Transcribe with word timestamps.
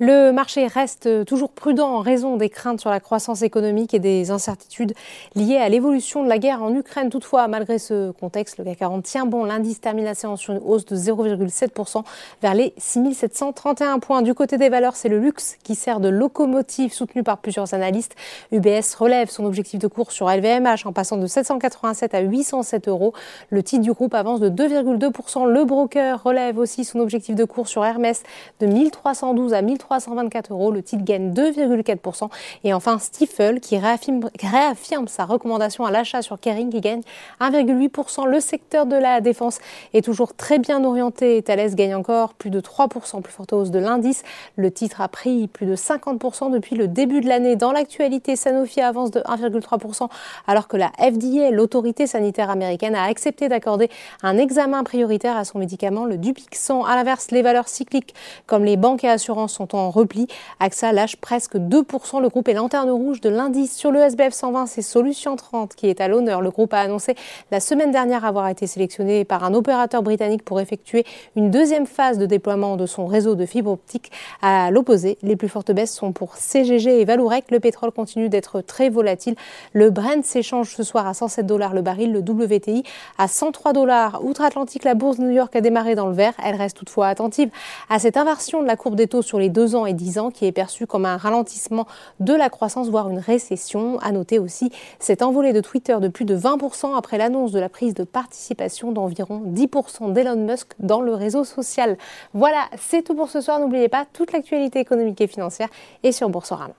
Le 0.00 0.32
marché 0.32 0.66
reste 0.66 1.24
toujours 1.24 1.52
prudent 1.52 1.88
en 1.88 2.00
raison 2.00 2.36
des 2.36 2.48
craintes 2.48 2.80
sur 2.80 2.90
la 2.90 2.98
croissance 2.98 3.42
économique 3.42 3.94
et 3.94 4.00
des 4.00 4.32
incertitudes 4.32 4.92
liées 5.36 5.58
à 5.58 5.68
l'évolution 5.68 6.24
de 6.24 6.28
la 6.28 6.38
guerre 6.38 6.64
en 6.64 6.74
Ukraine. 6.74 7.10
Toutefois, 7.10 7.46
malgré 7.46 7.78
ce 7.78 8.10
contexte, 8.10 8.58
le 8.58 8.64
CAC 8.64 8.78
40 8.78 9.04
tient 9.04 9.24
bon. 9.24 9.44
L'indice 9.44 9.80
termine 9.80 10.04
la 10.04 10.16
séance 10.16 10.40
sur 10.40 10.52
une 10.52 10.60
hausse 10.64 10.84
de 10.84 10.96
0,7% 10.96 12.02
vers 12.42 12.54
les 12.54 12.74
6731 12.76 14.00
points. 14.00 14.22
Du 14.22 14.34
côté 14.34 14.58
des 14.58 14.68
valeurs, 14.68 14.96
c'est 14.96 15.08
le 15.08 15.20
luxe 15.20 15.58
qui 15.62 15.76
sert 15.76 16.00
de 16.00 16.08
locomotive 16.08 16.92
soutenu 16.92 17.22
par 17.22 17.38
plusieurs 17.38 17.72
analystes. 17.72 18.16
UBS 18.50 18.96
relève 18.98 19.30
son 19.30 19.44
objectif 19.44 19.78
de 19.78 19.86
cours 19.86 20.10
sur 20.10 20.28
LVMH 20.28 20.86
en 20.86 20.92
passant 20.92 21.18
de 21.18 21.28
787 21.28 22.14
à 22.14 22.20
807 22.20 22.88
euros. 22.88 23.12
Le 23.50 23.62
titre 23.62 23.82
du 23.82 23.92
groupe 23.92 24.14
avance 24.14 24.40
de 24.40 24.50
2,2%. 24.50 25.46
Le 25.48 25.64
broker 25.64 26.20
relève 26.20 26.58
aussi 26.58 26.84
son 26.84 26.98
objectif 26.98 27.36
de 27.36 27.44
cours 27.44 27.68
sur 27.68 27.84
Hermès 27.84 28.24
de 28.58 28.66
1312 28.66 29.54
à 29.54 29.62
1312 29.62 29.83
324 29.84 30.52
euros. 30.52 30.70
Le 30.70 30.82
titre 30.82 31.04
gagne 31.04 31.32
2,4%. 31.32 32.28
Et 32.64 32.72
enfin, 32.72 32.98
Stifel 32.98 33.60
qui 33.60 33.78
réaffirme, 33.78 34.28
réaffirme 34.42 35.08
sa 35.08 35.24
recommandation 35.24 35.84
à 35.84 35.90
l'achat 35.90 36.22
sur 36.22 36.40
Kering 36.40 36.70
qui 36.70 36.80
gagne 36.80 37.02
1,8%. 37.40 38.26
Le 38.26 38.40
secteur 38.40 38.86
de 38.86 38.96
la 38.96 39.20
défense 39.20 39.58
est 39.92 40.04
toujours 40.04 40.34
très 40.34 40.58
bien 40.58 40.82
orienté. 40.84 41.42
Thales 41.42 41.74
gagne 41.74 41.94
encore 41.94 42.34
plus 42.34 42.50
de 42.50 42.60
3%, 42.60 43.20
plus 43.22 43.32
forte 43.32 43.52
hausse 43.52 43.70
de 43.70 43.78
l'indice. 43.78 44.22
Le 44.56 44.70
titre 44.70 45.00
a 45.00 45.08
pris 45.08 45.48
plus 45.48 45.66
de 45.66 45.76
50% 45.76 46.50
depuis 46.50 46.76
le 46.76 46.88
début 46.88 47.20
de 47.20 47.28
l'année. 47.28 47.56
Dans 47.56 47.72
l'actualité, 47.72 48.36
Sanofi 48.36 48.80
avance 48.80 49.10
de 49.10 49.20
1,3% 49.20 50.08
alors 50.46 50.68
que 50.68 50.76
la 50.76 50.90
FDA, 50.98 51.50
l'autorité 51.50 52.06
sanitaire 52.06 52.50
américaine, 52.50 52.94
a 52.94 53.04
accepté 53.04 53.48
d'accorder 53.48 53.90
un 54.22 54.38
examen 54.38 54.82
prioritaire 54.84 55.36
à 55.36 55.44
son 55.44 55.58
médicament, 55.58 56.04
le 56.04 56.16
Dupixent. 56.16 56.70
À 56.86 56.96
l'inverse, 56.96 57.30
les 57.30 57.42
valeurs 57.42 57.68
cycliques 57.68 58.14
comme 58.46 58.64
les 58.64 58.76
banques 58.76 59.04
et 59.04 59.08
assurances 59.08 59.52
sont 59.52 59.73
en 59.74 59.90
repli. 59.90 60.26
AXA 60.60 60.92
lâche 60.92 61.16
presque 61.16 61.56
2%. 61.56 62.20
Le 62.20 62.28
groupe 62.28 62.48
est 62.48 62.54
lanterne 62.54 62.90
rouge 62.90 63.20
de 63.20 63.28
l'indice. 63.28 63.76
Sur 63.76 63.90
le 63.90 64.00
SBF 64.00 64.32
120, 64.32 64.66
c'est 64.66 64.82
Solution 64.82 65.36
30 65.36 65.74
qui 65.74 65.88
est 65.88 66.00
à 66.00 66.08
l'honneur. 66.08 66.40
Le 66.40 66.50
groupe 66.50 66.72
a 66.74 66.80
annoncé 66.80 67.14
la 67.50 67.60
semaine 67.60 67.90
dernière 67.90 68.24
avoir 68.24 68.48
été 68.48 68.66
sélectionné 68.66 69.24
par 69.24 69.44
un 69.44 69.54
opérateur 69.54 70.02
britannique 70.02 70.44
pour 70.44 70.60
effectuer 70.60 71.04
une 71.36 71.50
deuxième 71.50 71.86
phase 71.86 72.18
de 72.18 72.26
déploiement 72.26 72.76
de 72.76 72.86
son 72.86 73.06
réseau 73.06 73.34
de 73.34 73.46
fibre 73.46 73.70
optique. 73.70 74.10
À 74.42 74.70
l'opposé, 74.70 75.18
les 75.22 75.36
plus 75.36 75.48
fortes 75.48 75.72
baisses 75.72 75.94
sont 75.94 76.12
pour 76.12 76.36
CGG 76.36 77.00
et 77.00 77.04
Valourec. 77.04 77.50
Le 77.50 77.60
pétrole 77.60 77.92
continue 77.92 78.28
d'être 78.28 78.60
très 78.60 78.88
volatile. 78.88 79.34
Le 79.72 79.90
Brent 79.90 80.24
s'échange 80.24 80.74
ce 80.74 80.82
soir 80.82 81.06
à 81.06 81.14
107 81.14 81.46
dollars 81.46 81.74
le 81.74 81.82
baril, 81.82 82.12
le 82.12 82.20
WTI 82.20 82.82
à 83.18 83.28
103 83.28 83.72
dollars. 83.72 84.24
Outre-Atlantique, 84.24 84.84
la 84.84 84.94
bourse 84.94 85.18
de 85.18 85.24
New 85.24 85.30
York 85.30 85.54
a 85.56 85.60
démarré 85.60 85.94
dans 85.94 86.06
le 86.06 86.14
vert. 86.14 86.34
Elle 86.44 86.56
reste 86.56 86.76
toutefois 86.76 87.08
attentive 87.08 87.50
à 87.88 87.98
cette 87.98 88.16
inversion 88.16 88.62
de 88.62 88.66
la 88.66 88.76
courbe 88.76 88.96
des 88.96 89.06
taux 89.06 89.22
sur 89.22 89.38
les 89.38 89.48
deux 89.48 89.63
ans 89.74 89.86
et 89.86 89.94
10 89.94 90.18
ans 90.18 90.30
qui 90.30 90.46
est 90.46 90.52
perçu 90.52 90.86
comme 90.86 91.06
un 91.06 91.16
ralentissement 91.16 91.86
de 92.20 92.34
la 92.34 92.50
croissance, 92.50 92.88
voire 92.88 93.08
une 93.08 93.18
récession. 93.18 93.98
À 94.00 94.12
noter 94.12 94.38
aussi 94.38 94.70
cette 94.98 95.22
envolée 95.22 95.52
de 95.52 95.60
Twitter 95.60 95.96
de 96.00 96.08
plus 96.08 96.24
de 96.24 96.36
20% 96.36 96.96
après 96.96 97.18
l'annonce 97.18 97.52
de 97.52 97.58
la 97.58 97.68
prise 97.68 97.94
de 97.94 98.04
participation 98.04 98.92
d'environ 98.92 99.42
10% 99.46 100.12
d'Elon 100.12 100.36
Musk 100.36 100.72
dans 100.78 101.00
le 101.00 101.14
réseau 101.14 101.44
social. 101.44 101.96
Voilà, 102.34 102.64
c'est 102.78 103.02
tout 103.02 103.14
pour 103.14 103.30
ce 103.30 103.40
soir. 103.40 103.58
N'oubliez 103.60 103.88
pas, 103.88 104.04
toute 104.12 104.32
l'actualité 104.32 104.80
économique 104.80 105.20
et 105.20 105.26
financière 105.26 105.68
est 106.02 106.12
sur 106.12 106.28
Boursorama. 106.28 106.74